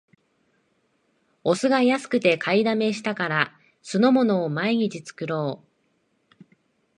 [1.43, 3.53] お酢が安くて買いだめしたから、
[3.83, 6.43] 酢の物を毎日作ろう